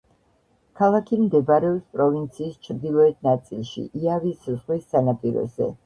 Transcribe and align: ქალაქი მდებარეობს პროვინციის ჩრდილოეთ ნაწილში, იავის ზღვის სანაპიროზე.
ქალაქი 0.79 1.19
მდებარეობს 1.25 1.85
პროვინციის 1.99 2.57
ჩრდილოეთ 2.69 3.23
ნაწილში, 3.31 3.87
იავის 4.05 4.45
ზღვის 4.53 4.93
სანაპიროზე. 4.93 5.75